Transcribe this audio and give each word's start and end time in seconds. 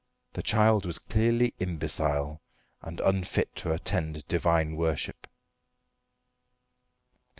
The 0.33 0.41
child 0.41 0.83
was 0.87 0.97
clearly 0.97 1.53
imbecile, 1.59 2.41
and 2.81 2.99
unfit 3.01 3.55
to 3.57 3.71
attend 3.71 4.27
divine 4.27 4.75
worship. 4.75 5.27